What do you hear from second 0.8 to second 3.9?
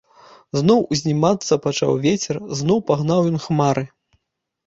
узнімацца пачаў вецер, зноў пагнаў ён хмары.